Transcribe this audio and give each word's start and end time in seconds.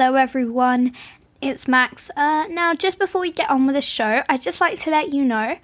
Hello, 0.00 0.14
everyone. 0.14 0.92
It's 1.40 1.66
Max. 1.66 2.08
Uh, 2.16 2.46
now, 2.50 2.72
just 2.72 3.00
before 3.00 3.20
we 3.20 3.32
get 3.32 3.50
on 3.50 3.66
with 3.66 3.74
the 3.74 3.80
show, 3.80 4.22
I'd 4.28 4.40
just 4.40 4.60
like 4.60 4.78
to 4.82 4.90
let 4.90 5.12
you 5.12 5.24
know 5.24 5.58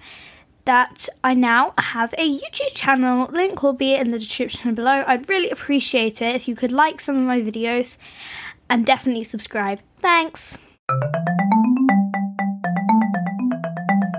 that 0.65 1.07
I 1.23 1.33
now 1.35 1.73
have 1.77 2.13
a 2.17 2.37
YouTube 2.37 2.73
channel. 2.73 3.29
Link 3.31 3.63
will 3.63 3.71
be 3.71 3.95
in 3.95 4.11
the 4.11 4.19
description 4.19 4.75
below. 4.75 5.05
I'd 5.07 5.29
really 5.29 5.51
appreciate 5.51 6.21
it 6.21 6.35
if 6.35 6.49
you 6.49 6.55
could 6.57 6.73
like 6.73 6.99
some 6.99 7.15
of 7.15 7.21
my 7.21 7.39
videos 7.39 7.97
and 8.69 8.85
definitely 8.85 9.23
subscribe. 9.23 9.79
Thanks. 9.99 10.57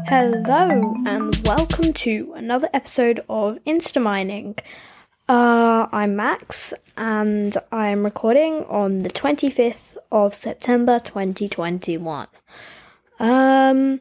Hello, 0.07 0.95
and 1.05 1.37
welcome 1.45 1.93
to 1.93 2.33
another 2.37 2.71
episode 2.73 3.21
of 3.29 3.63
Insta 3.67 4.01
Mining. 4.01 4.57
Uh, 5.29 5.89
I'm 5.93 6.17
Max, 6.17 6.73
and 6.97 7.55
I'm 7.71 8.03
recording 8.03 8.65
on 8.65 9.01
the 9.01 9.11
25th 9.11 9.86
of 10.11 10.35
September 10.35 10.99
2021. 10.99 12.27
Um, 13.19 14.01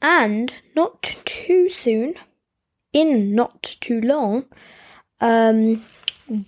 and 0.00 0.54
not 0.74 1.16
too 1.24 1.68
soon, 1.68 2.14
in 2.92 3.34
not 3.34 3.76
too 3.80 4.00
long, 4.00 4.46
um, 5.20 5.82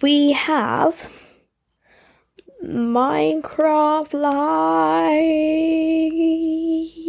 we 0.02 0.32
have 0.32 1.10
Minecraft 2.64 4.12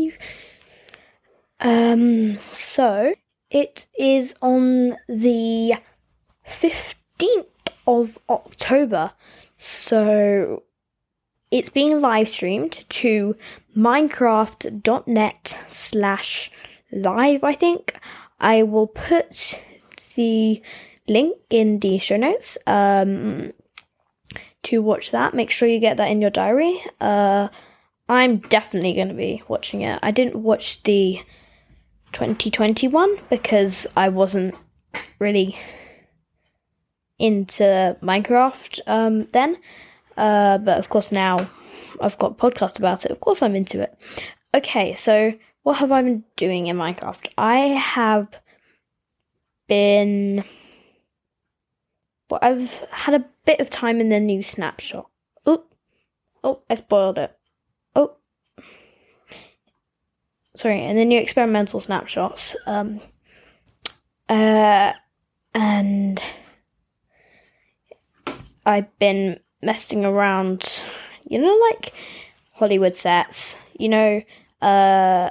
Live. 0.04 0.18
Um, 1.60 2.36
so 2.36 3.14
it 3.50 3.88
is 3.98 4.36
on 4.42 4.98
the 5.08 5.74
15th 6.48 7.46
of 7.88 8.20
October. 8.30 9.12
So 9.58 10.64
it's 11.52 11.70
being 11.70 12.02
live 12.02 12.30
streamed 12.30 12.86
to 12.90 13.36
minecraft.net 13.76 15.58
slash 15.68 16.52
live, 16.92 17.44
I 17.44 17.54
think. 17.54 18.00
I 18.40 18.64
will 18.64 18.88
put 18.88 19.60
the 20.16 20.62
link 21.08 21.38
in 21.50 21.80
the 21.80 21.98
show 21.98 22.18
notes 22.18 22.58
um, 22.68 23.52
to 24.64 24.82
watch 24.82 25.12
that. 25.12 25.34
Make 25.34 25.52
sure 25.52 25.68
you 25.68 25.80
get 25.80 25.98
that 25.98 26.12
in 26.12 26.22
your 26.22 26.30
diary. 26.30 26.82
Uh, 27.02 27.50
I'm 28.08 28.38
definitely 28.38 28.94
going 28.94 29.10
to 29.10 29.14
be 29.14 29.44
watching 29.48 29.82
it. 29.82 30.00
I 30.02 30.12
didn't 30.12 30.42
watch 30.42 30.84
the 30.84 31.20
2021 32.14 33.18
because 33.30 33.86
I 33.96 34.10
wasn't 34.10 34.56
really 35.20 35.58
into 37.18 37.98
Minecraft 38.02 38.80
um, 38.88 39.26
then. 39.32 39.58
Uh, 40.20 40.58
but 40.58 40.78
of 40.78 40.90
course, 40.90 41.14
now 41.14 41.50
I've 42.02 42.18
got 42.18 42.32
a 42.32 42.36
podcast 42.36 42.78
about 42.78 43.06
it. 43.06 43.12
Of 43.12 43.22
course, 43.22 43.42
I'm 43.42 43.56
into 43.56 43.82
it. 43.82 43.98
Okay, 44.54 44.94
so 44.94 45.34
what 45.64 45.78
have 45.78 45.94
I 45.94 46.02
been 46.02 46.26
doing 46.36 46.68
in 46.68 46.76
Minecraft? 46.76 47.28
I 47.38 47.60
have 47.60 48.28
been. 49.68 50.44
Well, 52.30 52.40
I've 52.44 52.70
had 52.92 53.16
a 53.16 53.26
bit 53.46 53.62
of 53.62 53.70
time 53.70 54.02
in 54.02 54.10
the 54.10 54.20
new 54.20 54.44
snapshot. 54.44 55.10
Oh, 55.46 55.64
oh, 56.44 56.62
I 56.70 56.76
spoiled 56.76 57.18
it. 57.18 57.36
Oh, 57.96 58.18
sorry, 60.56 60.84
in 60.84 60.98
the 60.98 61.06
new 61.06 61.20
experimental 61.20 61.80
snapshots. 61.80 62.58
Um, 62.66 63.00
uh, 64.28 64.94
and 65.54 66.22
I've 68.66 69.00
been 69.00 69.40
messing 69.62 70.06
around, 70.06 70.84
you 71.28 71.40
know, 71.40 71.58
like 71.70 71.94
Hollywood 72.54 72.96
sets. 72.96 73.58
You 73.78 73.90
know, 73.90 74.22
uh, 74.62 75.30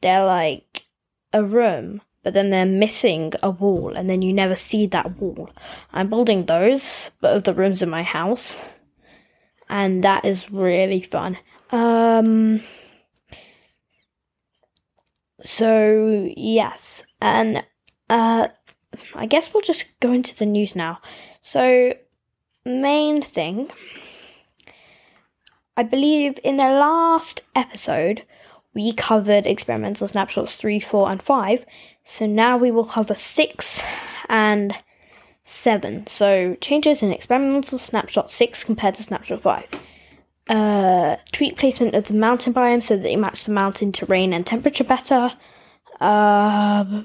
they're 0.00 0.24
like 0.24 0.84
a 1.32 1.42
room, 1.42 2.02
but 2.22 2.34
then 2.34 2.50
they're 2.50 2.66
missing 2.66 3.32
a 3.42 3.50
wall, 3.50 3.96
and 3.96 4.08
then 4.08 4.22
you 4.22 4.32
never 4.32 4.54
see 4.54 4.86
that 4.86 5.18
wall. 5.18 5.50
I'm 5.92 6.10
building 6.10 6.46
those, 6.46 7.10
but 7.20 7.36
of 7.36 7.44
the 7.44 7.54
rooms 7.54 7.82
in 7.82 7.88
my 7.90 8.02
house, 8.02 8.62
and 9.68 10.04
that 10.04 10.24
is 10.24 10.50
really 10.50 11.00
fun. 11.00 11.38
Um, 11.70 12.60
so 15.42 16.30
yes, 16.36 17.04
and 17.20 17.64
uh, 18.10 18.48
I 19.14 19.26
guess 19.26 19.52
we'll 19.52 19.62
just 19.62 19.84
go 20.00 20.12
into 20.12 20.36
the 20.36 20.46
news 20.46 20.74
now. 20.74 21.00
So 21.40 21.94
main 22.68 23.22
thing, 23.22 23.70
I 25.76 25.82
believe 25.82 26.38
in 26.42 26.56
the 26.56 26.64
last 26.64 27.42
episode 27.54 28.24
we 28.74 28.92
covered 28.92 29.46
experimental 29.46 30.06
snapshots 30.06 30.56
3, 30.56 30.78
4, 30.78 31.10
and 31.10 31.22
5. 31.22 31.66
So 32.04 32.26
now 32.26 32.56
we 32.56 32.70
will 32.70 32.84
cover 32.84 33.14
6 33.14 33.82
and 34.28 34.74
7. 35.44 36.06
So 36.06 36.56
changes 36.60 37.02
in 37.02 37.12
experimental 37.12 37.78
snapshot 37.78 38.30
6 38.30 38.64
compared 38.64 38.94
to 38.96 39.02
snapshot 39.02 39.40
5. 39.40 39.68
Uh, 40.48 41.16
tweak 41.32 41.56
placement 41.56 41.94
of 41.94 42.04
the 42.04 42.14
mountain 42.14 42.54
biome 42.54 42.82
so 42.82 42.96
that 42.96 43.10
you 43.10 43.18
match 43.18 43.44
the 43.44 43.52
mountain 43.52 43.92
terrain 43.92 44.32
and 44.32 44.46
temperature 44.46 44.84
better. 44.84 45.32
Uh, 46.00 47.02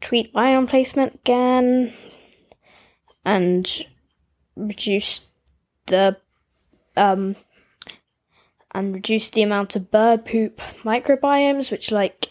tweak 0.00 0.32
biome 0.32 0.68
placement 0.68 1.14
again 1.14 1.92
and 3.24 3.86
reduce 4.56 5.26
the 5.86 6.16
um 6.96 7.36
and 8.72 8.94
reduce 8.94 9.30
the 9.30 9.42
amount 9.42 9.76
of 9.76 9.90
bird 9.90 10.24
poop 10.24 10.60
microbiomes, 10.82 11.70
which 11.70 11.92
like 11.92 12.30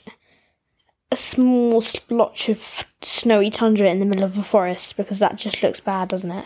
a 1.11 1.15
small 1.15 1.79
splotch 1.79 2.49
of 2.49 2.85
snowy 3.01 3.49
tundra 3.49 3.89
in 3.89 3.99
the 3.99 4.05
middle 4.05 4.23
of 4.25 4.37
a 4.37 4.43
forest, 4.43 4.97
because 4.97 5.19
that 5.19 5.35
just 5.35 5.63
looks 5.63 5.79
bad, 5.79 6.09
doesn't 6.09 6.31
it? 6.31 6.45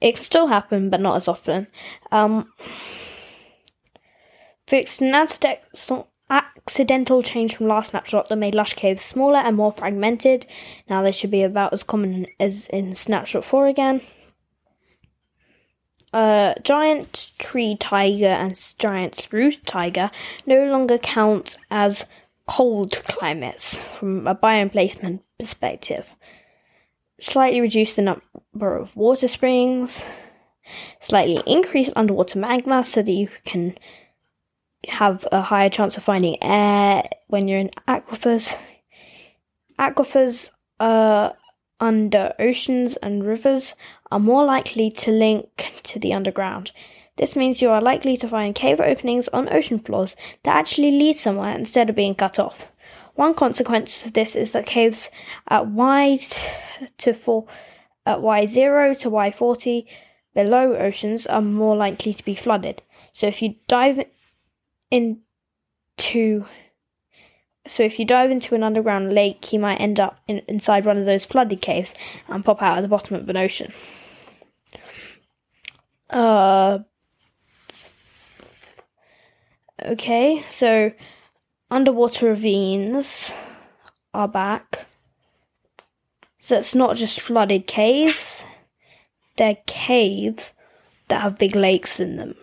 It 0.00 0.14
can 0.14 0.22
still 0.22 0.46
happen, 0.46 0.90
but 0.90 1.00
not 1.00 1.16
as 1.16 1.26
often. 1.26 1.66
Um, 2.12 2.52
fixed 4.66 5.00
an 5.00 5.14
accidental 6.28 7.22
change 7.22 7.56
from 7.56 7.68
last 7.68 7.90
snapshot 7.90 8.28
that 8.28 8.36
made 8.36 8.54
lush 8.54 8.74
caves 8.74 9.02
smaller 9.02 9.38
and 9.38 9.56
more 9.56 9.72
fragmented. 9.72 10.46
Now 10.88 11.02
they 11.02 11.12
should 11.12 11.30
be 11.30 11.42
about 11.42 11.72
as 11.72 11.82
common 11.82 12.26
as 12.40 12.66
in 12.68 12.94
snapshot 12.94 13.44
4 13.44 13.66
again. 13.66 14.00
Uh, 16.12 16.54
giant 16.62 17.32
tree 17.38 17.76
taiga 17.78 18.28
and 18.28 18.74
giant 18.78 19.14
spruce 19.14 19.56
taiga 19.66 20.10
no 20.46 20.64
longer 20.64 20.98
count 20.98 21.56
as 21.70 22.06
cold 22.46 22.92
climates 23.04 23.80
from 23.80 24.26
a 24.26 24.34
biome 24.34 24.72
placement 24.72 25.22
perspective. 25.38 26.14
Slightly 27.20 27.60
reduce 27.60 27.94
the 27.94 28.02
number 28.02 28.76
of 28.76 28.94
water 28.96 29.28
springs, 29.28 30.02
slightly 31.00 31.42
increase 31.46 31.92
underwater 31.96 32.38
magma 32.38 32.84
so 32.84 33.02
that 33.02 33.12
you 33.12 33.28
can 33.44 33.76
have 34.88 35.26
a 35.32 35.42
higher 35.42 35.70
chance 35.70 35.96
of 35.96 36.02
finding 36.02 36.42
air 36.42 37.02
when 37.28 37.48
you're 37.48 37.60
in 37.60 37.70
aquifers. 37.88 38.56
Aquifers 39.78 40.50
under 41.78 42.34
oceans 42.38 42.96
and 42.96 43.24
rivers 43.24 43.74
are 44.10 44.18
more 44.18 44.44
likely 44.44 44.90
to 44.90 45.10
link 45.10 45.80
to 45.82 45.98
the 45.98 46.12
underground. 46.12 46.72
This 47.16 47.34
means 47.36 47.62
you 47.62 47.70
are 47.70 47.80
likely 47.80 48.16
to 48.18 48.28
find 48.28 48.54
cave 48.54 48.80
openings 48.80 49.28
on 49.28 49.52
ocean 49.52 49.78
floors 49.78 50.16
that 50.42 50.56
actually 50.56 50.92
lead 50.92 51.16
somewhere 51.16 51.56
instead 51.56 51.88
of 51.88 51.96
being 51.96 52.14
cut 52.14 52.38
off. 52.38 52.66
One 53.14 53.34
consequence 53.34 54.04
of 54.04 54.12
this 54.12 54.36
is 54.36 54.52
that 54.52 54.66
caves 54.66 55.10
at 55.48 55.66
Y 55.66 56.18
to 56.98 57.14
4 57.14 57.46
at 58.04 58.18
Y0 58.18 58.98
to 59.00 59.10
Y40 59.10 59.86
below 60.34 60.76
oceans 60.76 61.26
are 61.26 61.40
more 61.40 61.74
likely 61.74 62.12
to 62.12 62.24
be 62.24 62.34
flooded. 62.34 62.82
So 63.14 63.26
if 63.26 63.40
you 63.40 63.54
dive 63.66 64.04
into 64.96 66.46
so 67.68 67.82
if 67.82 67.98
you 67.98 68.04
dive 68.04 68.30
into 68.30 68.54
an 68.54 68.62
underground 68.62 69.12
lake, 69.12 69.52
you 69.52 69.58
might 69.58 69.80
end 69.80 69.98
up 69.98 70.20
in, 70.28 70.42
inside 70.46 70.84
one 70.84 70.98
of 70.98 71.06
those 71.06 71.24
flooded 71.24 71.60
caves 71.60 71.94
and 72.28 72.44
pop 72.44 72.62
out 72.62 72.78
at 72.78 72.82
the 72.82 72.88
bottom 72.88 73.16
of 73.16 73.28
an 73.28 73.36
ocean. 73.36 73.72
Uh, 76.08 76.78
okay, 79.84 80.44
so 80.48 80.92
underwater 81.70 82.26
ravines 82.26 83.32
are 84.14 84.28
back. 84.28 84.86
So 86.38 86.58
it's 86.58 86.76
not 86.76 86.96
just 86.96 87.20
flooded 87.20 87.66
caves; 87.66 88.44
they're 89.36 89.58
caves 89.66 90.52
that 91.08 91.22
have 91.22 91.38
big 91.38 91.56
lakes 91.56 91.98
in 91.98 92.16
them. 92.16 92.36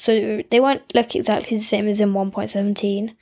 So 0.00 0.42
they 0.50 0.60
won't 0.60 0.94
look 0.94 1.14
exactly 1.14 1.58
the 1.58 1.62
same 1.62 1.86
as 1.86 2.00
in 2.00 2.14
1.17, 2.14 3.14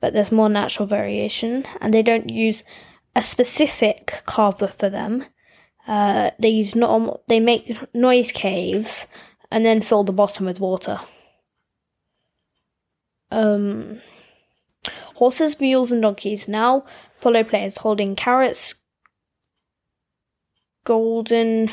but 0.00 0.12
there's 0.12 0.30
more 0.30 0.48
natural 0.48 0.86
variation, 0.86 1.66
and 1.80 1.92
they 1.92 2.02
don't 2.02 2.30
use 2.30 2.62
a 3.16 3.22
specific 3.24 4.22
carver 4.26 4.68
for 4.68 4.88
them. 4.88 5.24
Uh, 5.88 6.30
they 6.38 6.50
use 6.50 6.76
normal. 6.76 7.24
They 7.26 7.40
make 7.40 7.76
noise 7.92 8.30
caves 8.30 9.08
and 9.50 9.66
then 9.66 9.82
fill 9.82 10.04
the 10.04 10.12
bottom 10.12 10.46
with 10.46 10.60
water. 10.60 11.00
Um, 13.32 14.00
horses, 15.16 15.58
mules, 15.58 15.90
and 15.90 16.00
donkeys 16.00 16.46
now 16.46 16.84
follow 17.16 17.42
players 17.42 17.78
holding 17.78 18.14
carrots, 18.14 18.74
golden 20.84 21.72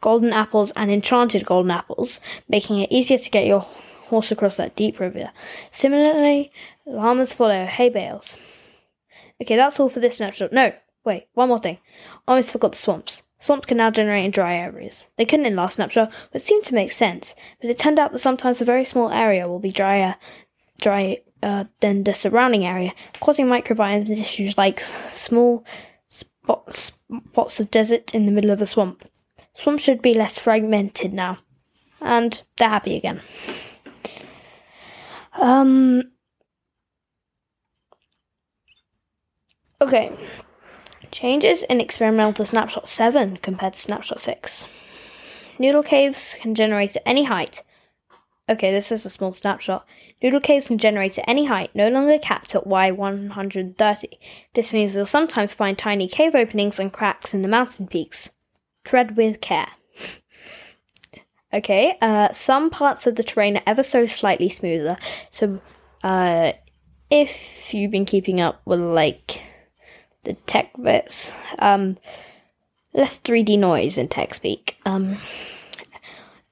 golden 0.00 0.32
apples 0.32 0.70
and 0.72 0.90
enchanted 0.90 1.44
golden 1.44 1.70
apples, 1.70 2.20
making 2.48 2.78
it 2.78 2.92
easier 2.92 3.18
to 3.18 3.30
get 3.30 3.46
your 3.46 3.60
horse 3.60 4.30
across 4.30 4.56
that 4.56 4.76
deep 4.76 4.98
river. 5.00 5.30
Similarly, 5.70 6.52
llamas 6.86 7.34
follow 7.34 7.66
hay 7.66 7.88
bales. 7.88 8.38
Okay, 9.42 9.56
that's 9.56 9.80
all 9.80 9.88
for 9.88 10.00
this 10.00 10.16
snapshot. 10.16 10.52
No, 10.52 10.72
wait, 11.04 11.28
one 11.34 11.48
more 11.48 11.58
thing. 11.58 11.78
I 12.26 12.32
almost 12.32 12.52
forgot 12.52 12.72
the 12.72 12.78
swamps. 12.78 13.22
Swamps 13.38 13.66
can 13.66 13.78
now 13.78 13.90
generate 13.90 14.26
in 14.26 14.30
dry 14.30 14.54
areas. 14.54 15.06
They 15.16 15.24
couldn't 15.24 15.46
in 15.46 15.56
last 15.56 15.76
snapshot, 15.76 16.12
but 16.30 16.42
seemed 16.42 16.64
to 16.64 16.74
make 16.74 16.92
sense. 16.92 17.34
But 17.60 17.70
it 17.70 17.78
turned 17.78 17.98
out 17.98 18.12
that 18.12 18.18
sometimes 18.18 18.60
a 18.60 18.66
very 18.66 18.84
small 18.84 19.10
area 19.10 19.48
will 19.48 19.58
be 19.58 19.70
drier, 19.70 20.16
dry 20.78 21.22
uh, 21.42 21.64
than 21.80 22.04
the 22.04 22.12
surrounding 22.12 22.66
area, 22.66 22.92
causing 23.20 23.46
microbiomes 23.46 24.10
issues 24.10 24.58
like 24.58 24.78
small 24.80 25.64
spots, 26.10 26.92
spots 27.28 27.60
of 27.60 27.70
desert 27.70 28.14
in 28.14 28.26
the 28.26 28.32
middle 28.32 28.50
of 28.50 28.60
a 28.60 28.66
swamp. 28.66 29.08
Swamps 29.60 29.82
should 29.82 30.00
be 30.00 30.14
less 30.14 30.38
fragmented 30.38 31.12
now, 31.12 31.36
and 32.00 32.42
they're 32.56 32.70
happy 32.70 32.96
again. 32.96 33.20
Um. 35.34 36.04
Okay. 39.82 40.12
Changes 41.10 41.62
in 41.64 41.78
experimental 41.78 42.32
to 42.32 42.46
snapshot 42.46 42.88
7 42.88 43.36
compared 43.38 43.74
to 43.74 43.80
snapshot 43.80 44.20
6. 44.20 44.66
Noodle 45.58 45.82
caves 45.82 46.36
can 46.40 46.54
generate 46.54 46.96
at 46.96 47.02
any 47.04 47.24
height. 47.24 47.62
Okay, 48.48 48.72
this 48.72 48.90
is 48.90 49.04
a 49.04 49.10
small 49.10 49.32
snapshot. 49.32 49.86
Noodle 50.22 50.40
caves 50.40 50.68
can 50.68 50.78
generate 50.78 51.18
at 51.18 51.28
any 51.28 51.44
height, 51.44 51.70
no 51.74 51.90
longer 51.90 52.18
capped 52.18 52.54
at 52.54 52.64
Y130. 52.64 54.04
This 54.54 54.72
means 54.72 54.94
you'll 54.94 55.04
sometimes 55.04 55.52
find 55.52 55.76
tiny 55.76 56.08
cave 56.08 56.34
openings 56.34 56.78
and 56.78 56.90
cracks 56.90 57.34
in 57.34 57.42
the 57.42 57.48
mountain 57.48 57.86
peaks. 57.86 58.30
Tread 58.84 59.16
with 59.16 59.40
care. 59.40 59.68
okay, 61.52 61.96
uh, 62.00 62.32
some 62.32 62.70
parts 62.70 63.06
of 63.06 63.14
the 63.16 63.22
terrain 63.22 63.56
are 63.56 63.62
ever 63.66 63.82
so 63.82 64.06
slightly 64.06 64.48
smoother, 64.48 64.96
so 65.30 65.60
uh, 66.02 66.52
if 67.10 67.74
you've 67.74 67.90
been 67.90 68.04
keeping 68.04 68.40
up 68.40 68.60
with 68.64 68.80
like 68.80 69.42
the 70.24 70.34
tech 70.46 70.70
bits. 70.80 71.32
Um, 71.58 71.96
less 72.92 73.18
3D 73.20 73.58
noise 73.58 73.98
in 73.98 74.08
tech 74.08 74.34
speak. 74.34 74.76
Um, 74.84 75.18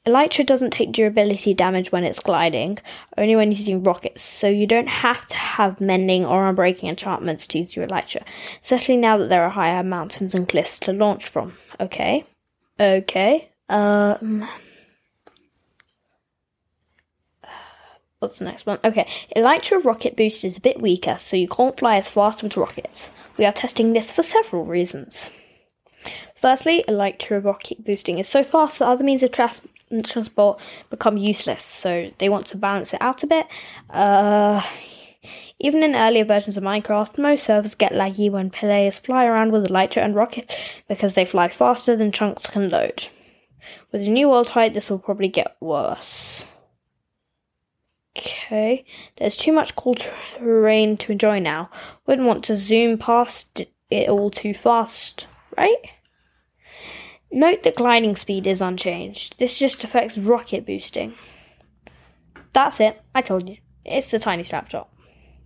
Elytra 0.09 0.47
doesn't 0.47 0.71
take 0.71 0.93
durability 0.93 1.53
damage 1.53 1.93
when 1.93 2.03
it's 2.03 2.19
gliding, 2.19 2.79
only 3.19 3.37
when 3.37 3.53
using 3.53 3.83
rockets, 3.83 4.23
so 4.23 4.49
you 4.49 4.67
don't 4.67 4.89
have 4.89 5.27
to 5.27 5.37
have 5.37 5.81
mending 5.81 6.25
or 6.25 6.51
unbreaking 6.53 6.89
enchantments 6.89 7.47
to 7.49 7.59
use 7.59 7.77
your 7.77 7.87
Elytra, 7.87 8.23
especially 8.63 8.97
now 8.97 9.19
that 9.19 9.29
there 9.29 9.45
are 9.45 9.51
higher 9.51 9.83
mountains 9.83 10.35
and 10.35 10.49
cliffs 10.49 10.79
to 10.81 10.93
launch 10.93 11.27
from. 11.27 11.59
Okay. 11.79 12.25
Okay. 12.81 13.51
Um. 13.69 14.49
What's 18.21 18.39
the 18.39 18.47
next 18.47 18.67
one? 18.67 18.79
Okay, 18.83 19.07
Elytra 19.37 19.85
rocket 19.85 20.17
boost 20.17 20.45
is 20.45 20.57
a 20.57 20.61
bit 20.61 20.81
weaker, 20.81 21.19
so 21.19 21.37
you 21.37 21.47
can't 21.47 21.79
fly 21.79 21.97
as 21.97 22.09
fast 22.09 22.43
with 22.43 22.57
rockets. 22.57 23.13
We 23.37 23.45
are 23.45 23.53
testing 23.53 23.93
this 23.93 24.11
for 24.11 24.23
several 24.25 24.65
reasons. 24.65 25.31
Firstly, 26.35 26.85
Elytra 26.89 27.45
rocket 27.45 27.85
boosting 27.85 28.19
is 28.19 28.29
so 28.29 28.43
fast 28.43 28.79
that 28.79 28.89
other 28.89 29.05
means 29.05 29.23
of 29.23 29.31
trans- 29.31 29.61
transport 30.05 30.61
become 30.91 31.17
useless, 31.17 31.65
so 31.65 32.11
they 32.19 32.29
want 32.29 32.47
to 32.49 32.57
balance 32.57 32.95
it 32.95 33.03
out 33.03 33.23
a 33.23 33.27
bit. 33.27 33.47
Uh, 33.91 34.63
even 35.59 35.83
in 35.83 35.97
earlier 35.97 36.25
versions 36.25 36.57
of 36.57 36.63
Minecraft, 36.63 37.19
most 37.19 37.45
servers 37.45 37.75
get 37.75 37.93
laggy 37.93 38.31
when 38.31 38.51
players 38.51 38.99
fly 38.99 39.25
around 39.25 39.51
with 39.51 39.69
Elytra 39.69 40.05
and 40.05 40.15
rocket 40.15 40.57
because 40.89 41.15
they 41.15 41.25
fly 41.25 41.49
faster 41.49 41.97
than 41.97 42.13
chunks 42.13 42.47
can 42.47 42.71
load. 42.71 43.09
With 43.91 44.03
the 44.03 44.09
new 44.09 44.29
world 44.29 44.51
height, 44.51 44.75
this 44.75 44.89
will 44.89 44.99
probably 44.99 45.29
get 45.29 45.57
worse. 45.61 46.45
Okay, 48.17 48.85
there's 49.17 49.37
too 49.37 49.53
much 49.53 49.77
cool 49.77 49.95
terrain 49.95 50.97
to 50.99 51.13
enjoy 51.13 51.39
now. 51.39 51.71
Wouldn't 52.07 52.27
want 52.27 52.45
to 52.45 52.57
zoom 52.57 52.99
past 52.99 53.63
it 53.91 54.09
all 54.09 54.31
too 54.31 54.55
fast, 54.55 55.27
right? 55.57 55.77
Note 57.31 57.63
that 57.63 57.77
gliding 57.77 58.17
speed 58.17 58.47
is 58.47 58.61
unchanged. 58.61 59.35
This 59.39 59.59
just 59.59 59.85
affects 59.85 60.17
rocket 60.17 60.65
boosting. 60.65 61.15
That's 62.53 62.81
it. 62.81 63.01
I 63.15 63.23
told 63.23 63.49
you. 63.49 63.59
It's 63.85 64.13
a 64.13 64.19
tiny 64.19 64.45
snapshot. 64.45 64.89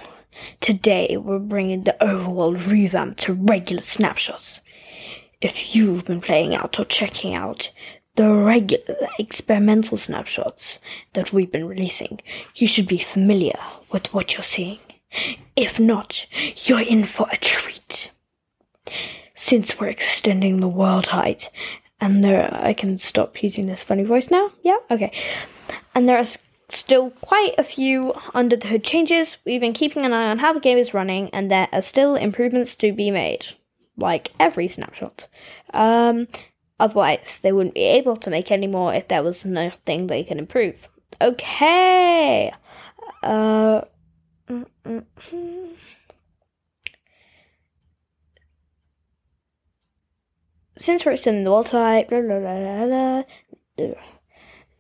Today 0.61 1.17
we're 1.17 1.39
bringing 1.39 1.85
the 1.85 1.97
overworld 1.99 2.71
revamp 2.71 3.17
to 3.19 3.33
regular 3.33 3.83
snapshots. 3.83 4.61
If 5.41 5.75
you've 5.75 6.05
been 6.05 6.21
playing 6.21 6.55
out 6.55 6.79
or 6.79 6.85
checking 6.85 7.35
out 7.35 7.71
the 8.17 8.35
regular 8.35 9.09
experimental 9.19 9.97
snapshots 9.97 10.79
that 11.15 11.33
we've 11.33 11.51
been 11.51 11.67
releasing, 11.67 12.21
you 12.55 12.67
should 12.67 12.87
be 12.87 12.99
familiar 12.99 13.59
with 13.91 14.13
what 14.13 14.35
you're 14.35 14.43
seeing. 14.43 14.79
If 15.57 15.79
not, 15.79 16.27
you're 16.65 16.81
in 16.81 17.05
for 17.05 17.27
a 17.31 17.37
treat. 17.37 18.11
Since 19.35 19.79
we're 19.79 19.89
extending 19.89 20.61
the 20.61 20.69
world 20.69 21.09
height, 21.09 21.51
and 22.01 22.23
there, 22.23 22.51
I 22.53 22.73
can 22.73 22.99
stop 22.99 23.43
using 23.43 23.67
this 23.67 23.83
funny 23.83 24.05
voice 24.05 24.31
now. 24.31 24.51
Yeah, 24.63 24.79
okay. 24.91 25.13
And 25.95 26.09
there 26.09 26.19
are 26.19 26.25
still 26.69 27.11
quite 27.11 27.55
a 27.59 27.63
few 27.63 28.15
under 28.35 28.57
the 28.57 28.69
hood 28.69 28.85
changes. 28.85 29.37
We've 29.45 29.61
been 29.61 29.73
keeping 29.73 30.05
an 30.05 30.13
eye 30.13 30.31
on 30.31 30.39
how 30.39 30.53
the 30.53 30.61
game 30.61 30.79
is 30.79 30.95
running, 30.95 31.29
and 31.31 31.51
there 31.51 31.69
are 31.73 31.83
still 31.83 32.17
improvements 32.17 32.77
to 32.77 32.93
be 32.93 33.11
made, 33.11 33.47
like 33.97 34.33
every 34.41 34.69
snapshot. 34.69 35.29
Um, 35.75 36.29
Otherwise, 36.83 37.39
they 37.39 37.53
wouldn't 37.53 37.77
be 37.77 37.85
able 37.85 38.17
to 38.17 38.29
make 38.29 38.51
any 38.51 38.67
more 38.67 38.93
if 38.93 39.07
there 39.07 39.23
was 39.23 39.45
nothing 39.45 40.09
they 40.09 40.25
can 40.25 40.41
improve. 40.41 40.89
Okay. 41.21 42.53
Uh. 43.23 43.83
Since 50.83 51.05
we're 51.05 51.13
extending 51.13 51.45
the 51.45 51.53
world 51.53 51.69
height, 51.69 52.09
blah, 52.09 52.21
blah, 52.23 52.41
blah, 52.41 52.87
blah, 52.87 53.93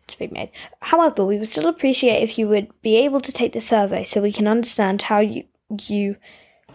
to 0.09 0.19
be 0.19 0.27
made. 0.27 0.51
However, 0.81 1.25
we 1.25 1.39
would 1.39 1.49
still 1.49 1.69
appreciate 1.69 2.25
if 2.25 2.37
you 2.37 2.49
would 2.49 2.73
be 2.83 2.97
able 2.97 3.21
to 3.21 3.31
take 3.31 3.53
the 3.53 3.61
survey 3.61 4.03
so 4.03 4.21
we 4.21 4.33
can 4.33 4.49
understand 4.49 5.03
how 5.03 5.21
you 5.21 5.45
you 5.87 6.17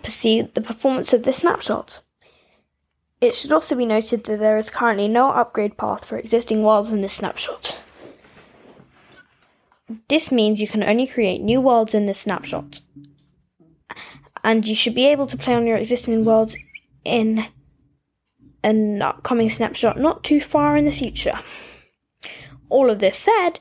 perceive 0.01 0.53
the 0.53 0.61
performance 0.61 1.11
of 1.11 1.23
the 1.23 1.33
snapshot. 1.33 1.99
It 3.19 3.35
should 3.35 3.51
also 3.51 3.75
be 3.75 3.85
noted 3.85 4.23
that 4.23 4.39
there 4.39 4.55
is 4.55 4.69
currently 4.69 5.09
no 5.09 5.31
upgrade 5.31 5.77
path 5.77 6.05
for 6.05 6.17
existing 6.17 6.63
worlds 6.63 6.93
in 6.93 7.01
this 7.01 7.15
snapshot. 7.15 7.77
This 10.07 10.31
means 10.31 10.61
you 10.61 10.69
can 10.69 10.83
only 10.83 11.05
create 11.05 11.41
new 11.41 11.59
worlds 11.59 11.93
in 11.93 12.05
this 12.05 12.19
snapshot. 12.19 12.79
And 14.41 14.65
you 14.65 14.73
should 14.73 14.95
be 14.95 15.07
able 15.07 15.27
to 15.27 15.35
play 15.35 15.53
on 15.53 15.67
your 15.67 15.75
existing 15.75 16.23
worlds 16.23 16.55
in 17.03 17.45
an 18.63 19.01
upcoming 19.01 19.49
snapshot 19.49 19.99
not 19.99 20.23
too 20.23 20.41
far 20.41 20.77
in 20.77 20.85
the 20.85 20.91
future. 20.91 21.39
All 22.69 22.89
of 22.89 22.99
this 22.99 23.17
said, 23.17 23.59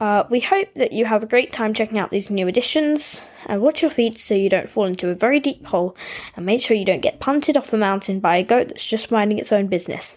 uh, 0.00 0.24
we 0.30 0.40
hope 0.40 0.72
that 0.74 0.92
you 0.92 1.04
have 1.04 1.22
a 1.22 1.26
great 1.26 1.52
time 1.52 1.74
checking 1.74 1.98
out 1.98 2.10
these 2.10 2.30
new 2.30 2.48
additions 2.48 3.20
and 3.46 3.60
watch 3.60 3.82
your 3.82 3.90
feet 3.90 4.16
so 4.16 4.34
you 4.34 4.48
don't 4.48 4.70
fall 4.70 4.86
into 4.86 5.10
a 5.10 5.14
very 5.14 5.40
deep 5.40 5.66
hole 5.66 5.94
and 6.36 6.46
make 6.46 6.62
sure 6.62 6.76
you 6.76 6.86
don't 6.86 7.02
get 7.02 7.20
punted 7.20 7.56
off 7.56 7.70
the 7.70 7.76
mountain 7.76 8.18
by 8.18 8.38
a 8.38 8.42
goat 8.42 8.68
that's 8.68 8.88
just 8.88 9.10
minding 9.10 9.38
its 9.38 9.52
own 9.52 9.66
business. 9.66 10.16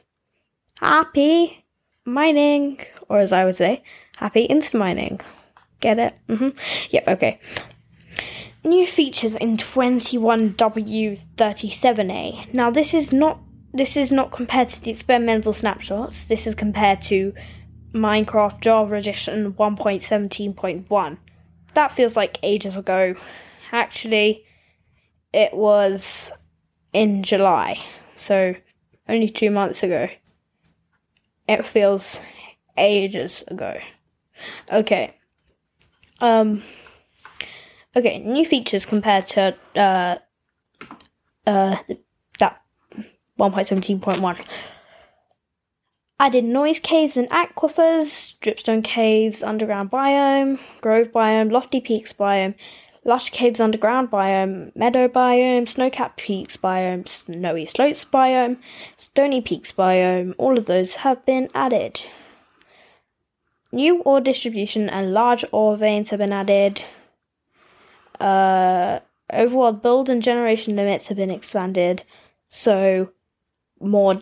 Happy 0.79 1.65
mining, 2.05 2.79
or 3.09 3.19
as 3.19 3.33
I 3.33 3.45
would 3.45 3.55
say, 3.55 3.83
happy 4.17 4.43
instant 4.45 4.79
mining. 4.79 5.21
Get 5.79 5.99
it? 5.99 6.17
Mm-hmm. 6.29 6.49
Yep, 6.91 7.07
okay. 7.09 7.39
new 8.63 8.87
features 8.87 9.35
in 9.35 9.57
21W37A. 9.57 12.53
Now 12.53 12.71
this 12.71 12.93
is 12.93 13.11
not 13.11 13.39
this 13.73 13.97
is 13.97 14.11
not 14.11 14.31
compared 14.31 14.69
to 14.69 14.81
the 14.81 14.91
experimental 14.91 15.53
snapshots. 15.53 16.23
This 16.25 16.45
is 16.45 16.53
compared 16.53 17.01
to 17.03 17.33
Minecraft 17.93 18.61
Java 18.61 18.95
Edition 18.95 19.53
1.17.1. 19.53 21.17
That 21.73 21.91
feels 21.91 22.15
like 22.15 22.37
ages 22.43 22.75
ago. 22.75 23.15
Actually, 23.71 24.45
it 25.33 25.53
was 25.55 26.31
in 26.93 27.23
July, 27.23 27.81
so 28.15 28.55
only 29.09 29.29
two 29.29 29.49
months 29.49 29.81
ago. 29.81 30.07
It 31.47 31.65
feels 31.65 32.19
ages 32.77 33.43
ago. 33.47 33.79
Okay. 34.71 35.15
Um. 36.19 36.61
Okay, 37.95 38.19
new 38.19 38.45
features 38.45 38.85
compared 38.85 39.25
to 39.27 39.55
uh 39.75 40.17
uh 41.45 41.77
1.17.1. 43.39 44.45
Added 46.19 46.43
noise 46.45 46.79
caves 46.79 47.17
and 47.17 47.29
aquifers, 47.29 48.37
dripstone 48.39 48.83
caves, 48.83 49.41
underground 49.41 49.91
biome, 49.91 50.59
grove 50.81 51.11
biome, 51.11 51.51
lofty 51.51 51.81
peaks 51.81 52.13
biome, 52.13 52.53
lush 53.03 53.29
caves 53.31 53.59
underground 53.59 54.11
biome, 54.11 54.73
meadow 54.75 55.07
biome, 55.07 55.67
snow-capped 55.67 56.17
peaks 56.17 56.55
biome, 56.55 57.07
snowy 57.07 57.65
slopes 57.65 58.05
biome, 58.05 58.57
stony 58.95 59.41
peaks 59.41 59.71
biome, 59.71 60.33
all 60.37 60.57
of 60.57 60.65
those 60.65 60.97
have 60.97 61.25
been 61.25 61.49
added. 61.53 62.05
New 63.71 64.01
ore 64.03 64.21
distribution 64.21 64.87
and 64.89 65.11
large 65.11 65.43
ore 65.51 65.75
veins 65.75 66.11
have 66.11 66.19
been 66.19 66.31
added. 66.31 66.85
Uh, 68.19 68.99
overworld 69.33 69.81
build 69.81 70.09
and 70.09 70.21
generation 70.21 70.75
limits 70.75 71.07
have 71.07 71.17
been 71.17 71.31
expanded, 71.31 72.03
so 72.49 73.09
more 73.79 74.21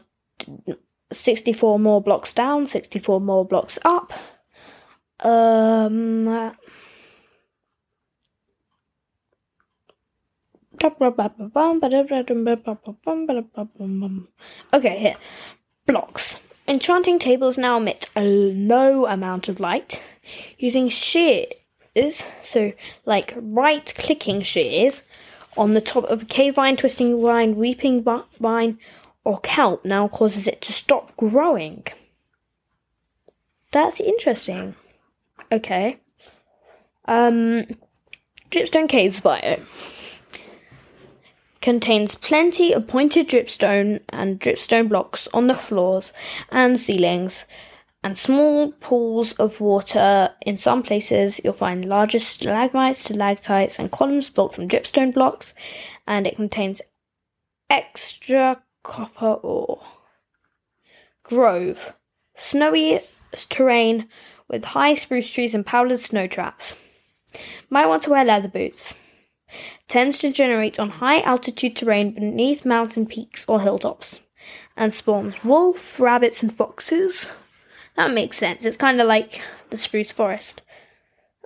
64 1.12 1.80
more 1.80 2.02
blocks 2.02 2.34
down, 2.34 2.66
64 2.66 3.22
more 3.22 3.46
blocks 3.46 3.78
up. 3.84 4.14
Um, 5.20 6.54
Okay, 14.74 14.98
here. 14.98 15.16
Blocks. 15.86 16.38
Enchanting 16.68 17.20
tables 17.20 17.58
now 17.58 17.78
emit 17.78 18.10
a 18.16 18.24
low 18.24 19.06
amount 19.06 19.48
of 19.48 19.60
light. 19.60 20.02
Using 20.58 20.90
shears, 20.90 21.54
so 22.44 22.74
like 23.06 23.34
right 23.36 23.94
clicking 23.96 24.42
shears, 24.42 25.04
on 25.58 25.74
the 25.74 25.82
top 25.82 26.06
of 26.06 26.28
cave 26.30 26.56
vine, 26.56 26.78
twisting 26.78 27.22
vine, 27.22 27.56
weeping 27.56 28.04
vine, 28.40 28.80
or 29.24 29.40
kelp 29.40 29.86
now 29.86 30.08
causes 30.08 30.48
it 30.48 30.62
to 30.62 30.74
stop 30.74 31.16
growing. 31.18 31.86
That's 33.72 34.00
interesting. 34.00 34.76
Okay. 35.52 36.00
Um, 37.06 37.66
dripstone 38.52 38.90
caves 38.90 39.20
bio 39.22 39.60
contains 41.62 42.16
plenty 42.16 42.74
of 42.74 42.88
pointed 42.88 43.30
dripstone 43.30 44.02
and 44.10 44.40
dripstone 44.40 44.90
blocks 44.90 45.28
on 45.34 45.48
the 45.48 45.56
floors 45.56 46.12
and 46.50 46.80
ceilings, 46.80 47.46
and 48.04 48.18
small 48.18 48.72
pools 48.74 49.34
of 49.34 49.62
water. 49.62 50.32
In 50.42 50.58
some 50.58 50.82
places, 50.82 51.40
you'll 51.44 51.54
find 51.54 51.86
larger 51.86 52.20
stalagmites, 52.20 53.00
stalactites, 53.00 53.78
and 53.78 53.92
columns 53.92 54.30
built 54.30 54.56
from 54.56 54.68
dripstone 54.68 55.14
blocks, 55.14 55.54
and 56.08 56.26
it 56.26 56.36
contains 56.36 56.82
extra 57.70 58.62
copper 58.84 59.34
ore. 59.34 59.84
Grove. 61.24 61.94
Snowy 62.36 63.00
terrain 63.50 64.08
with 64.48 64.66
high 64.66 64.96
spruce 64.96 65.32
trees 65.32 65.56
and 65.56 65.66
powdered 65.66 66.00
snow 66.00 66.28
traps. 66.28 66.76
Might 67.70 67.86
want 67.88 68.04
to 68.04 68.10
wear 68.10 68.26
leather 68.26 68.48
boots. 68.48 68.94
Tends 69.88 70.20
to 70.20 70.32
generate 70.32 70.80
on 70.80 70.90
high 70.90 71.22
altitude 71.22 71.76
terrain 71.76 72.12
beneath 72.12 72.66
mountain 72.66 73.06
peaks 73.06 73.46
or 73.48 73.62
hilltops. 73.62 74.20
And 74.76 74.94
spawns 74.94 75.44
wolf, 75.44 76.00
rabbits, 76.00 76.42
and 76.42 76.54
foxes. 76.54 77.30
That 77.96 78.12
makes 78.12 78.38
sense. 78.38 78.66
It's 78.66 78.78
kind 78.78 79.00
of 79.00 79.08
like 79.08 79.42
the 79.70 79.78
spruce 79.78 80.12
forest. 80.12 80.62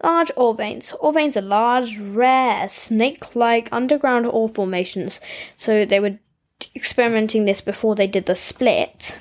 Large 0.04 0.32
ore 0.36 0.54
veins. 0.54 0.94
Ore 1.00 1.13
veins 1.13 1.36
are 1.38 1.42
large, 1.42 1.98
rare, 1.98 2.70
snake 2.70 3.36
like 3.36 3.70
underground 3.72 4.25
ore 4.27 4.50
formations. 4.50 5.20
So 5.58 5.86
they 5.86 6.00
were 6.00 6.20
experimenting 6.76 7.46
this 7.46 7.62
before 7.62 7.96
they 7.96 8.08
did 8.08 8.26
the 8.26 8.36
split. 8.36 9.18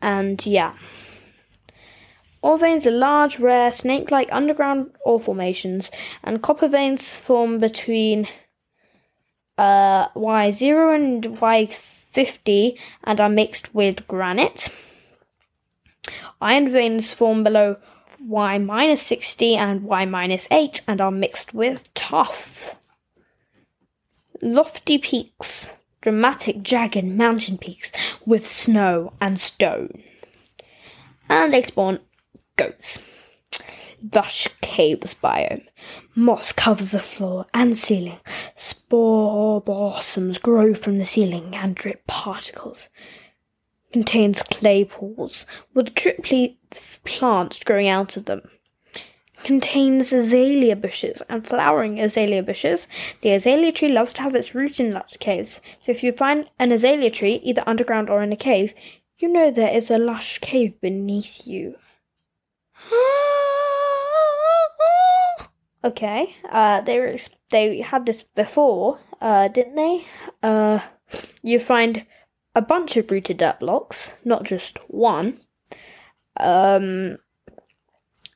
And 0.00 0.44
yeah. 0.46 0.74
Ore 2.40 2.58
veins 2.58 2.86
are 2.86 2.92
large, 2.92 3.38
rare, 3.38 3.72
snake 3.72 4.10
like 4.10 4.28
underground 4.32 4.92
ore 5.04 5.18
formations, 5.18 5.90
and 6.22 6.42
copper 6.42 6.68
veins 6.68 7.18
form 7.18 7.58
between 7.58 8.28
uh, 9.56 10.08
Y0 10.10 10.94
and 10.94 11.24
Y50 11.38 12.78
and 13.02 13.20
are 13.20 13.28
mixed 13.28 13.74
with 13.74 14.06
granite. 14.06 14.68
Iron 16.40 16.70
veins 16.70 17.12
form 17.12 17.42
below 17.42 17.76
Y 18.24 18.58
minus 18.58 19.02
60 19.02 19.56
and 19.56 19.82
Y 19.82 20.04
minus 20.04 20.46
8 20.50 20.82
and 20.86 21.00
are 21.00 21.10
mixed 21.10 21.52
with 21.52 21.92
tuff. 21.94 22.76
Lofty 24.40 24.98
peaks 24.98 25.72
dramatic, 26.00 26.62
jagged 26.62 27.04
mountain 27.04 27.58
peaks 27.58 27.92
with 28.24 28.48
snow 28.48 29.12
and 29.20 29.40
stone. 29.40 30.02
And 31.28 31.52
they 31.52 31.62
spawn 31.62 32.00
goats. 32.56 32.98
Lush 34.14 34.48
caves 34.60 35.14
biome. 35.14 35.66
Moss 36.14 36.52
covers 36.52 36.92
the 36.92 37.00
floor 37.00 37.46
and 37.52 37.76
ceiling. 37.76 38.20
Spore 38.54 39.60
blossoms 39.60 40.38
grow 40.38 40.74
from 40.74 40.98
the 40.98 41.04
ceiling 41.04 41.54
and 41.54 41.74
drip 41.74 42.06
particles. 42.06 42.88
Contains 43.92 44.42
clay 44.42 44.84
pools 44.84 45.46
with 45.74 45.94
drip 45.94 46.24
plants 47.04 47.64
growing 47.64 47.88
out 47.88 48.16
of 48.16 48.26
them 48.26 48.42
contains 49.44 50.12
azalea 50.12 50.76
bushes 50.76 51.22
and 51.28 51.46
flowering 51.46 52.00
azalea 52.00 52.42
bushes. 52.42 52.88
The 53.22 53.32
azalea 53.32 53.72
tree 53.72 53.88
loves 53.88 54.12
to 54.14 54.22
have 54.22 54.34
its 54.34 54.54
roots 54.54 54.80
in 54.80 54.90
lush 54.90 55.16
caves, 55.20 55.60
so 55.80 55.92
if 55.92 56.02
you 56.02 56.12
find 56.12 56.50
an 56.58 56.72
azalea 56.72 57.10
tree, 57.10 57.40
either 57.42 57.62
underground 57.66 58.10
or 58.10 58.22
in 58.22 58.32
a 58.32 58.36
cave, 58.36 58.74
you 59.18 59.28
know 59.28 59.50
there 59.50 59.74
is 59.74 59.90
a 59.90 59.98
lush 59.98 60.38
cave 60.38 60.80
beneath 60.80 61.46
you. 61.46 61.76
okay, 65.84 66.34
uh, 66.50 66.80
they 66.82 66.98
were 67.00 67.16
they 67.50 67.80
had 67.80 68.06
this 68.06 68.22
before, 68.22 69.00
uh, 69.20 69.48
didn't 69.48 69.76
they? 69.76 70.06
Uh, 70.42 70.80
you 71.42 71.58
find 71.58 72.06
a 72.54 72.60
bunch 72.60 72.96
of 72.96 73.10
rooted 73.10 73.38
dirt 73.38 73.60
blocks, 73.60 74.10
not 74.24 74.44
just 74.44 74.78
one. 74.88 75.40
Um, 76.38 77.18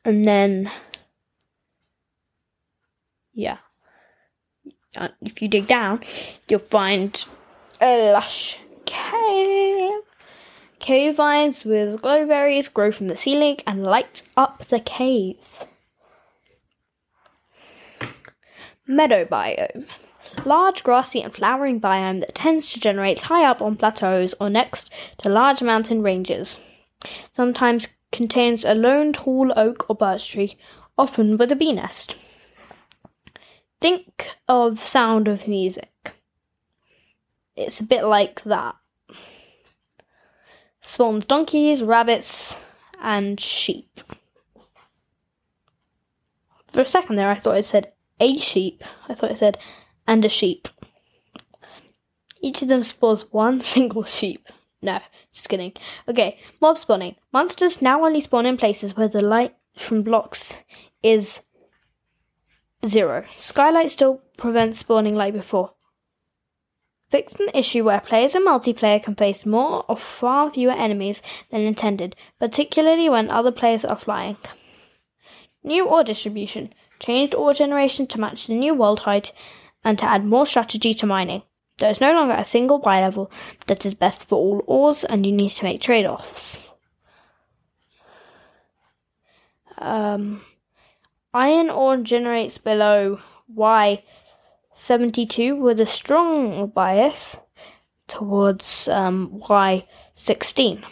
and 0.05 0.27
then 0.27 0.71
yeah. 3.35 3.59
Uh, 4.97 5.09
if 5.23 5.41
you 5.41 5.49
dig 5.49 5.67
down, 5.67 6.03
you'll 6.49 6.61
find 6.61 7.25
a 7.81 8.13
lush 8.13 8.59
cave. 8.85 10.03
Cave 10.79 11.17
vines 11.17 11.65
with 11.65 12.03
glowberries 12.03 12.73
grow 12.73 12.91
from 12.91 13.09
the 13.09 13.17
ceiling 13.17 13.59
and 13.67 13.85
light 13.85 14.23
up 14.37 14.67
the 14.67 14.81
cave. 14.81 15.65
Meadow 18.87 19.25
biome. 19.25 19.87
Large 20.45 20.83
grassy 20.83 21.23
and 21.23 21.33
flowering 21.33 21.81
biome 21.81 22.21
that 22.21 22.35
tends 22.35 22.73
to 22.73 22.81
generate 22.81 23.23
high 23.23 23.45
up 23.45 23.63
on 23.63 23.77
plateaus 23.77 24.35
or 24.41 24.51
next 24.51 24.91
to 25.19 25.29
large 25.29 25.63
mountain 25.63 26.03
ranges. 26.03 26.59
Sometimes 27.35 27.89
contains 28.11 28.65
a 28.65 28.75
lone 28.75 29.13
tall 29.13 29.53
oak 29.57 29.89
or 29.89 29.97
birch 29.97 30.29
tree, 30.29 30.57
often 30.99 31.37
with 31.37 31.51
a 31.51 31.57
bee 31.57 31.73
nest. 31.73 32.15
Think 33.83 34.31
of 34.47 34.79
Sound 34.79 35.27
of 35.27 35.49
Music. 35.49 36.15
It's 37.57 37.81
a 37.81 37.85
bit 37.85 38.05
like 38.05 38.45
that. 38.45 38.77
Spawns 40.81 41.25
donkeys, 41.25 41.83
rabbits, 41.83 42.61
and 43.03 43.41
sheep. 43.41 44.01
For 46.73 46.83
a 46.83 46.87
second 46.87 47.17
there, 47.17 47.29
I 47.29 47.35
thought 47.35 47.57
it 47.57 47.65
said 47.65 47.91
a 48.21 48.39
sheep. 48.39 48.85
I 49.09 49.15
thought 49.15 49.33
it 49.33 49.39
said 49.39 49.59
and 50.07 50.25
a 50.25 50.29
sheep. 50.29 50.69
Each 52.41 52.63
of 52.63 52.69
them 52.69 52.85
spawns 52.85 53.23
one 53.33 53.61
single 53.61 54.05
sheep. 54.05 54.47
No, 54.81 55.01
just 55.33 55.49
kidding. 55.49 55.73
Okay, 56.07 56.39
mob 56.61 56.79
spawning. 56.79 57.17
Monsters 57.33 57.83
now 57.83 58.05
only 58.05 58.21
spawn 58.21 58.47
in 58.47 58.57
places 58.57 58.97
where 58.97 59.09
the 59.09 59.23
light 59.23 59.57
from 59.77 60.05
blocks 60.05 60.55
is 61.03 61.41
0. 62.87 63.25
Skylight 63.39 63.91
still 63.91 64.21
prevents 64.37 64.79
spawning 64.79 65.15
like 65.15 65.33
before. 65.33 65.73
Fixed 67.11 67.39
an 67.41 67.51
issue 67.53 67.85
where 67.85 68.01
players 68.01 68.35
in 68.35 68.47
multiplayer 68.47 69.03
can 69.03 69.15
face 69.15 69.45
more 69.45 69.85
or 69.87 69.97
far 69.97 70.51
fewer 70.51 70.73
enemies 70.73 71.23
than 71.51 71.61
intended, 71.61 72.17
particularly 72.41 73.09
when 73.09 73.31
other 73.31 73.53
players 73.53 73.85
are 73.85 73.99
flying. 73.99 74.37
New 75.63 75.87
ore 75.87 76.05
distribution. 76.05 76.73
Changed 76.99 77.35
ore 77.35 77.53
generation 77.53 78.07
to 78.07 78.21
match 78.21 78.47
the 78.47 78.55
new 78.55 78.75
world 78.75 79.01
height 79.01 79.33
and 79.85 79.99
to 79.99 80.05
add 80.05 80.25
more 80.25 80.47
strategy 80.47 80.95
to 80.95 81.07
mining. 81.07 81.43
There 81.79 81.91
is 81.91 82.01
no 82.01 82.13
longer 82.15 82.35
a 82.35 82.45
single 82.45 82.81
Y 82.81 83.01
level 83.01 83.31
that 83.67 83.85
is 83.85 83.95
best 83.95 84.25
for 84.25 84.37
all 84.37 84.63
ores, 84.67 85.05
and 85.05 85.27
you 85.27 85.33
need 85.33 85.51
to 85.51 85.65
make 85.65 85.81
trade 85.81 86.07
offs. 86.07 86.59
Um, 89.79 90.43
iron 91.35 91.71
ore 91.71 91.97
generates 91.99 92.59
below 92.59 93.21
Y72 93.57 95.59
with 95.59 95.81
a 95.81 95.87
strong 95.87 96.67
bias 96.69 97.37
towards 98.09 98.89
um, 98.89 99.41
Y16. 99.49 100.85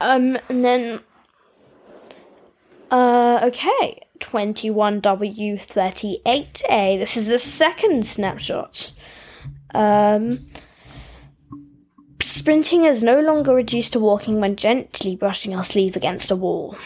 Um, 0.00 0.38
and 0.48 0.64
then, 0.64 1.00
uh, 2.90 3.40
okay, 3.44 4.00
21W38A. 4.20 6.98
This 6.98 7.16
is 7.16 7.26
the 7.26 7.38
second 7.38 8.04
snapshot. 8.06 8.92
Um, 9.74 10.46
sprinting 12.30 12.84
is 12.84 13.02
no 13.02 13.20
longer 13.20 13.54
reduced 13.54 13.92
to 13.92 14.00
walking 14.00 14.40
when 14.40 14.56
gently 14.56 15.16
brushing 15.16 15.52
your 15.52 15.64
sleeve 15.64 15.96
against 15.96 16.30
a 16.30 16.36
wall. 16.36 16.76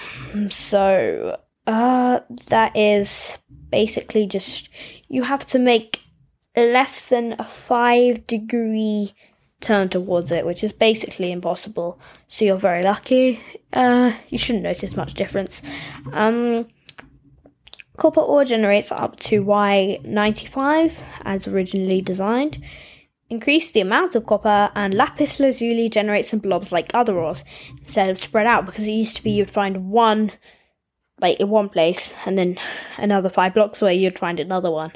So, 0.51 1.39
uh, 1.67 2.21
that 2.47 2.77
is 2.77 3.37
basically 3.71 4.27
just 4.27 4.69
you 5.09 5.23
have 5.23 5.45
to 5.47 5.59
make 5.59 6.01
less 6.57 7.09
than 7.09 7.35
a 7.39 7.45
five 7.45 8.27
degree 8.27 9.15
turn 9.61 9.89
towards 9.89 10.31
it, 10.31 10.45
which 10.47 10.63
is 10.63 10.73
basically 10.73 11.33
impossible. 11.33 11.99
So 12.29 12.45
you're 12.45 12.57
very 12.57 12.83
lucky. 12.83 13.43
Uh, 13.73 14.13
you 14.29 14.39
shouldn't 14.39 14.65
notice 14.65 14.95
much 14.95 15.15
difference. 15.15 15.63
Um, 16.13 16.67
copper 17.97 18.21
ore 18.21 18.45
generates 18.45 18.93
up 18.93 19.19
to 19.21 19.43
Y95 19.43 20.93
as 21.25 21.49
originally 21.49 22.03
designed. 22.03 22.63
Increase 23.31 23.71
the 23.71 23.81
amount 23.81 24.14
of 24.14 24.26
copper, 24.26 24.71
and 24.75 24.95
lapis 24.95 25.40
lazuli 25.40 25.88
generates 25.88 26.31
some 26.31 26.40
blobs 26.40 26.71
like 26.71 26.90
other 26.95 27.19
ores 27.19 27.43
instead 27.78 28.11
of 28.11 28.19
spread 28.19 28.47
out 28.47 28.66
because 28.66 28.87
it 28.87 28.93
used 28.93 29.16
to 29.16 29.23
be 29.23 29.31
you'd 29.31 29.50
find 29.50 29.90
one 29.90 30.33
like 31.21 31.40
in 31.40 31.49
one 31.49 31.69
place 31.69 32.12
and 32.26 32.37
then 32.37 32.59
another 32.99 33.28
five 33.28 33.54
blocks 33.54 33.81
away 33.81 33.95
you'd 33.95 34.19
find 34.19 34.38
another 34.38 34.71
one. 34.71 34.93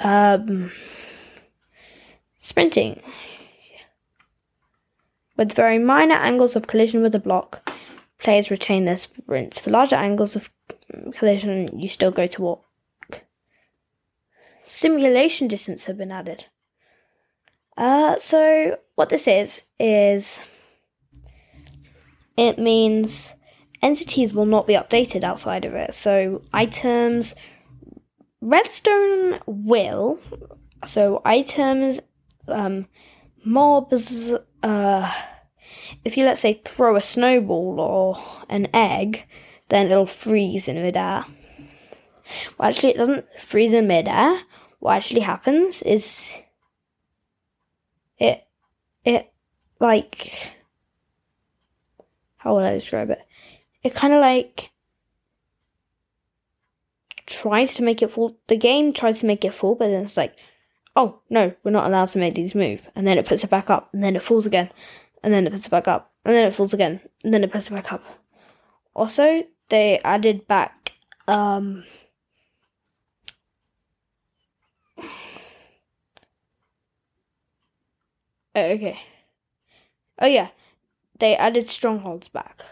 Um, 0.00 0.72
Sprinting. 2.44 3.00
With 5.36 5.52
very 5.52 5.78
minor 5.78 6.16
angles 6.16 6.56
of 6.56 6.66
collision 6.66 7.00
with 7.00 7.14
a 7.14 7.20
block, 7.20 7.72
players 8.18 8.50
retain 8.50 8.84
their 8.84 8.96
sprints. 8.96 9.60
For 9.60 9.70
larger 9.70 9.94
angles 9.94 10.34
of 10.34 10.50
collision, 11.12 11.78
you 11.78 11.86
still 11.86 12.10
go 12.10 12.26
to 12.26 12.42
walk. 12.42 12.64
Simulation 14.66 15.46
distance 15.46 15.84
have 15.84 15.96
been 15.96 16.10
added. 16.10 16.46
Uh, 17.76 18.16
so 18.18 18.76
what 18.94 19.08
this 19.08 19.26
is 19.26 19.64
is 19.78 20.38
it 22.36 22.58
means 22.58 23.32
entities 23.82 24.32
will 24.32 24.46
not 24.46 24.66
be 24.66 24.74
updated 24.74 25.24
outside 25.24 25.64
of 25.64 25.74
it. 25.74 25.94
So 25.94 26.42
items, 26.52 27.34
redstone 28.40 29.40
will. 29.46 30.20
So 30.86 31.22
items 31.24 32.00
um, 32.48 32.86
mobs, 33.44 34.34
uh, 34.62 35.12
if 36.04 36.16
you 36.16 36.24
let's 36.24 36.40
say 36.40 36.60
throw 36.64 36.96
a 36.96 37.02
snowball 37.02 37.80
or 37.80 38.44
an 38.48 38.68
egg, 38.74 39.24
then 39.68 39.86
it'll 39.86 40.06
freeze 40.06 40.68
in 40.68 40.82
midair. 40.82 41.24
Well, 42.58 42.68
actually, 42.68 42.90
it 42.90 42.98
doesn't 42.98 43.26
freeze 43.40 43.72
in 43.72 43.86
midair. 43.86 44.42
What 44.80 44.96
actually 44.96 45.20
happens 45.20 45.82
is 45.82 46.32
it, 48.22 48.46
it, 49.04 49.32
like, 49.80 50.50
how 52.36 52.54
would 52.54 52.64
I 52.64 52.74
describe 52.74 53.10
it? 53.10 53.20
It 53.82 53.94
kind 53.94 54.12
of 54.12 54.20
like 54.20 54.70
tries 57.26 57.74
to 57.74 57.82
make 57.82 58.00
it 58.00 58.10
fall. 58.10 58.36
The 58.46 58.56
game 58.56 58.92
tries 58.92 59.20
to 59.20 59.26
make 59.26 59.44
it 59.44 59.54
fall, 59.54 59.74
but 59.74 59.88
then 59.88 60.04
it's 60.04 60.16
like, 60.16 60.36
oh 60.94 61.20
no, 61.30 61.52
we're 61.64 61.72
not 61.72 61.86
allowed 61.86 62.10
to 62.10 62.18
make 62.18 62.34
these 62.34 62.54
move. 62.54 62.88
And 62.94 63.06
then 63.06 63.18
it 63.18 63.26
puts 63.26 63.42
it 63.42 63.50
back 63.50 63.70
up, 63.70 63.88
and 63.92 64.04
then 64.04 64.14
it 64.14 64.22
falls 64.22 64.46
again, 64.46 64.70
and 65.22 65.34
then 65.34 65.46
it 65.46 65.50
puts 65.50 65.66
it 65.66 65.70
back 65.70 65.88
up, 65.88 66.12
and 66.24 66.34
then 66.34 66.46
it 66.46 66.54
falls 66.54 66.72
again, 66.72 67.00
and 67.24 67.34
then 67.34 67.42
it 67.42 67.50
puts 67.50 67.66
it 67.66 67.74
back 67.74 67.92
up. 67.92 68.04
Also, 68.94 69.44
they 69.68 69.98
added 70.04 70.46
back 70.46 70.92
um 71.26 71.84
okay. 78.56 79.00
Oh 80.20 80.26
yeah. 80.26 80.48
They 81.18 81.36
added 81.36 81.68
strongholds 81.68 82.28
back. 82.28 82.62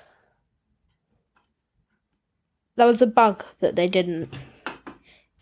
That 2.77 2.87
was 2.87 3.03
a 3.03 3.07
bug 3.07 3.45
that 3.61 3.77
they 3.77 3.88
didn't 3.88 4.35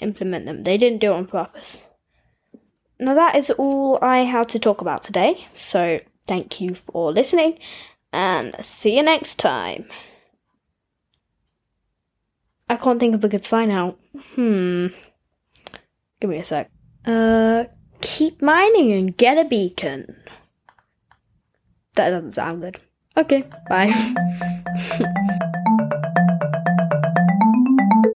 implement 0.01 0.47
them. 0.47 0.65
They 0.65 0.77
didn't 0.77 0.99
do 0.99 1.13
it 1.13 1.17
on 1.17 1.27
purpose. 1.27 1.79
Now, 3.01 3.15
that 3.15 3.37
is 3.37 3.51
all 3.51 3.99
I 4.03 4.19
have 4.19 4.49
to 4.49 4.59
talk 4.59 4.81
about 4.81 5.05
today. 5.05 5.47
So, 5.55 6.01
thank 6.27 6.61
you 6.61 6.75
for 6.75 7.13
listening 7.13 7.59
and 8.13 8.57
see 8.61 8.97
you 8.97 9.03
next 9.03 9.37
time. 9.37 9.87
I 12.69 12.77
can't 12.77 12.99
think 12.99 13.15
of 13.15 13.25
a 13.25 13.29
good 13.29 13.45
sign 13.45 13.71
out. 13.71 13.99
Hmm. 14.35 14.89
Give 16.21 16.31
me 16.31 16.39
a 16.39 16.45
sec. 16.45 16.71
Uh, 17.07 17.65
keep 18.09 18.41
mining 18.41 18.91
and 18.93 19.17
get 19.17 19.37
a 19.37 19.45
beacon. 19.45 20.17
That 21.95 22.11
doesn't 22.11 22.33
sound 22.33 22.63
good. 22.63 22.81
Okay, 23.17 23.45
bye. 23.69 23.93